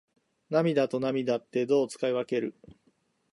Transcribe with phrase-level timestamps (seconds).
[0.49, 2.55] 涙と泪ってどう使い分ける？